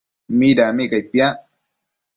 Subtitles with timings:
[0.39, 1.37] Midami cai piac?